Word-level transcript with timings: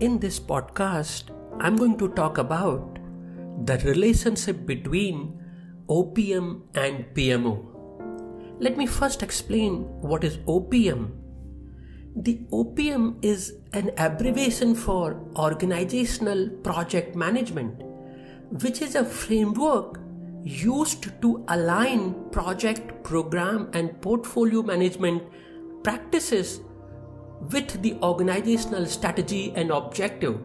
In 0.00 0.20
this 0.20 0.38
podcast, 0.38 1.30
I'm 1.58 1.74
going 1.74 1.98
to 1.98 2.08
talk 2.10 2.38
about 2.38 3.00
the 3.66 3.78
relationship 3.78 4.64
between 4.64 5.42
OPM 5.88 6.60
and 6.76 7.04
PMO. 7.14 8.60
Let 8.60 8.76
me 8.76 8.86
first 8.86 9.24
explain 9.24 9.80
what 10.00 10.22
is 10.22 10.36
OPM. 10.46 11.10
The 12.14 12.46
OPM 12.52 13.24
is 13.24 13.54
an 13.72 13.90
abbreviation 13.96 14.76
for 14.76 15.20
Organizational 15.34 16.48
Project 16.62 17.16
Management, 17.16 17.82
which 18.62 18.80
is 18.80 18.94
a 18.94 19.04
framework 19.04 19.98
used 20.44 21.20
to 21.22 21.44
align 21.48 22.14
project, 22.30 23.02
program, 23.02 23.68
and 23.72 24.00
portfolio 24.00 24.62
management 24.62 25.24
practices 25.82 26.60
with 27.40 27.82
the 27.82 27.94
organizational 28.02 28.86
strategy 28.86 29.52
and 29.54 29.70
objective, 29.70 30.40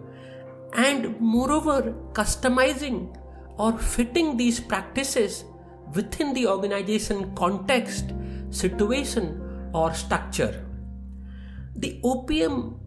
and 0.74 1.20
moreover, 1.20 1.94
customizing 2.14 3.16
or 3.58 3.78
fitting 3.78 4.38
these 4.38 4.60
practices 4.60 5.46
within 5.94 6.34
the 6.34 6.48
organization 6.48 7.34
context, 7.36 8.14
situation, 8.50 9.70
or 9.74 9.94
structure. 9.94 10.66
The 11.76 12.00
OPM 12.04 12.80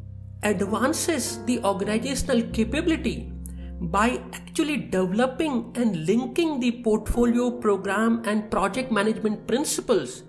advances 0.43 1.45
the 1.45 1.63
organizational 1.65 2.43
capability 2.51 3.33
by 3.81 4.23
actually 4.33 4.77
developing 4.77 5.73
and 5.75 6.07
linking 6.07 6.61
the 6.61 6.83
portfolio 6.83 7.51
program 7.51 8.23
and 8.25 8.51
project 8.51 8.91
management 8.91 9.47
principles 9.47 10.23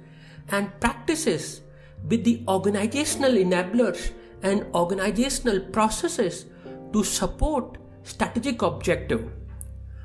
and 0.50 0.72
practices 0.80 1.62
with 2.10 2.24
the 2.24 2.44
organizational 2.48 3.32
enablers 3.32 4.12
and 4.44 4.66
organizational 4.74 5.60
processes 5.60 6.46
to 6.94 7.04
support 7.04 7.78
strategic 8.04 8.62
objective 8.62 9.30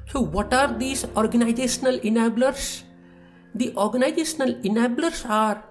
so 0.06 0.20
what 0.20 0.52
are 0.52 0.76
these 0.78 1.04
organizational 1.16 1.98
enablers 2.00 2.82
the 3.54 3.74
organizational 3.76 4.54
enablers 4.70 5.28
are 5.28 5.64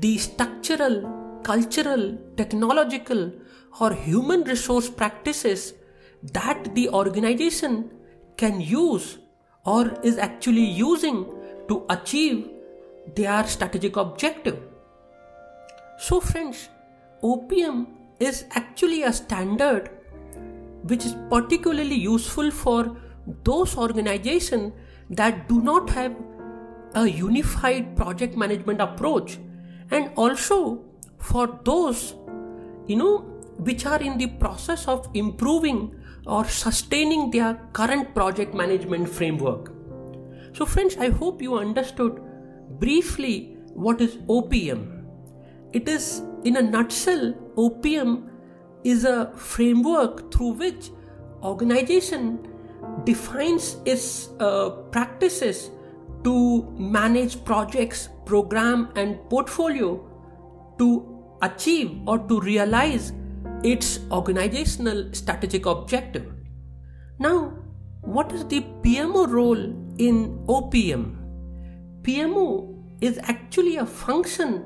the 0.00 0.16
structural 0.18 0.96
cultural 1.42 2.16
technological 2.36 3.32
or 3.80 3.92
human 3.92 4.42
resource 4.44 4.88
practices 4.88 5.74
that 6.22 6.74
the 6.74 6.88
organization 6.90 7.90
can 8.36 8.60
use 8.60 9.18
or 9.64 9.92
is 10.02 10.18
actually 10.18 10.64
using 10.64 11.26
to 11.68 11.84
achieve 11.90 12.48
their 13.14 13.46
strategic 13.46 13.96
objective. 13.96 14.58
So, 16.00 16.18
friends, 16.18 16.70
OPM 17.22 17.86
is 18.20 18.46
actually 18.52 19.02
a 19.02 19.12
standard 19.12 19.90
which 20.84 21.04
is 21.04 21.14
particularly 21.28 21.94
useful 21.94 22.50
for 22.50 22.96
those 23.44 23.76
organizations 23.76 24.72
that 25.10 25.46
do 25.46 25.60
not 25.60 25.90
have 25.90 26.16
a 26.94 27.06
unified 27.06 27.94
project 27.96 28.34
management 28.34 28.80
approach 28.80 29.36
and 29.90 30.10
also 30.16 30.82
for 31.18 31.60
those 31.64 32.14
you 32.86 32.96
know 32.96 33.18
which 33.68 33.84
are 33.84 34.00
in 34.00 34.16
the 34.16 34.28
process 34.44 34.88
of 34.88 35.06
improving 35.12 35.94
or 36.26 36.46
sustaining 36.46 37.30
their 37.30 37.60
current 37.74 38.14
project 38.14 38.54
management 38.54 39.06
framework. 39.06 39.70
So, 40.54 40.64
friends, 40.64 40.96
I 40.96 41.10
hope 41.10 41.42
you 41.42 41.58
understood 41.58 42.22
briefly 42.78 43.58
what 43.74 44.00
is 44.00 44.16
OPM. 44.38 44.99
It 45.72 45.88
is, 45.88 46.22
in 46.44 46.56
a 46.56 46.62
nutshell, 46.62 47.34
OPM 47.56 48.28
is 48.82 49.04
a 49.04 49.32
framework 49.36 50.32
through 50.32 50.54
which 50.54 50.90
organization 51.42 52.48
defines 53.04 53.76
its 53.84 54.30
uh, 54.40 54.70
practices 54.90 55.70
to 56.24 56.62
manage 56.76 57.44
projects, 57.44 58.08
program, 58.26 58.90
and 58.96 59.18
portfolio 59.30 60.04
to 60.78 61.36
achieve 61.42 62.00
or 62.06 62.18
to 62.18 62.40
realize 62.40 63.12
its 63.62 64.00
organizational 64.10 65.12
strategic 65.12 65.66
objective. 65.66 66.32
Now, 67.18 67.52
what 68.00 68.32
is 68.32 68.46
the 68.46 68.62
PMO 68.82 69.28
role 69.28 69.60
in 69.98 70.44
OPM? 70.46 71.16
PMO 72.02 72.82
is 73.00 73.18
actually 73.22 73.76
a 73.76 73.86
function 73.86 74.64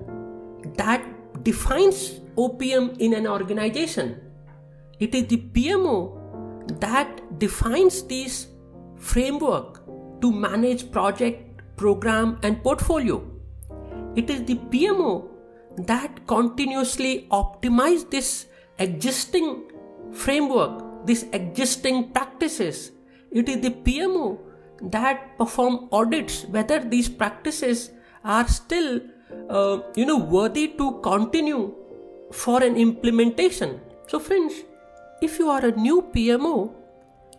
that 0.76 1.04
defines 1.44 2.20
OPM 2.36 2.98
in 2.98 3.14
an 3.14 3.26
organization. 3.26 4.20
It 4.98 5.14
is 5.14 5.26
the 5.26 5.38
PMO 5.38 6.80
that 6.80 7.38
defines 7.38 8.02
this 8.04 8.48
framework 8.96 9.82
to 10.20 10.32
manage 10.32 10.90
project, 10.90 11.60
program, 11.76 12.38
and 12.42 12.62
portfolio. 12.62 13.22
It 14.16 14.30
is 14.30 14.44
the 14.44 14.56
PMO 14.56 15.28
that 15.76 16.26
continuously 16.26 17.26
optimize 17.30 18.08
this 18.10 18.46
existing 18.78 19.70
framework, 20.12 21.06
these 21.06 21.24
existing 21.32 22.12
practices. 22.12 22.92
It 23.32 23.48
is 23.48 23.60
the 23.60 23.70
PMO 23.70 24.38
that 24.82 25.36
perform 25.38 25.88
audits 25.92 26.44
whether 26.44 26.78
these 26.78 27.08
practices 27.08 27.90
are 28.24 28.46
still, 28.48 29.00
uh, 29.48 29.78
you 29.94 30.06
know, 30.06 30.18
worthy 30.18 30.68
to 30.78 31.00
continue 31.02 31.74
for 32.32 32.62
an 32.62 32.76
implementation. 32.76 33.80
So, 34.08 34.18
friends, 34.18 34.54
if 35.22 35.38
you 35.38 35.48
are 35.48 35.64
a 35.64 35.72
new 35.72 36.02
PMO, 36.14 36.72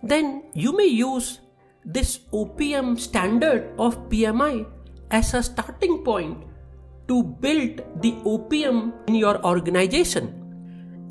then 0.04 0.44
you 0.54 0.76
may 0.76 0.88
use 0.88 1.40
this 1.84 2.20
OPM 2.34 3.00
standard 3.00 3.74
of 3.78 4.10
PMI 4.10 4.66
as 5.12 5.34
a 5.34 5.44
starting 5.44 6.04
point 6.04 6.38
to 7.08 7.24
build 7.24 7.82
the 8.02 8.14
OPM 8.26 8.94
in 9.08 9.16
your 9.16 9.44
organization 9.46 10.42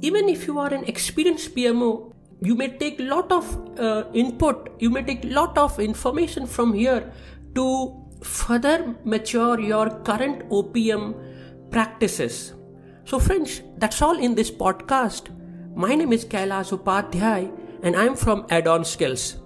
even 0.08 0.28
if 0.28 0.46
you 0.46 0.58
are 0.58 0.72
an 0.78 0.84
experienced 0.92 1.54
pmo 1.56 1.90
you 2.48 2.54
may 2.60 2.68
take 2.82 2.98
lot 3.00 3.30
of 3.36 3.44
uh, 3.78 4.04
input 4.22 4.70
you 4.78 4.90
may 4.90 5.02
take 5.10 5.24
lot 5.38 5.56
of 5.56 5.78
information 5.80 6.46
from 6.46 6.72
here 6.72 7.12
to 7.54 7.66
further 8.24 8.94
mature 9.04 9.60
your 9.60 9.90
current 10.00 10.48
opm 10.48 11.14
practices. 11.70 12.54
So 13.04 13.18
friends 13.18 13.62
that's 13.78 14.00
all 14.02 14.18
in 14.18 14.34
this 14.34 14.50
podcast. 14.50 15.28
My 15.76 15.94
name 15.94 16.12
is 16.12 16.24
kailash 16.24 16.70
upadhyay 16.76 17.50
and 17.82 17.96
i'm 17.96 18.14
from 18.16 18.46
add-on 18.48 18.84
skills 18.84 19.36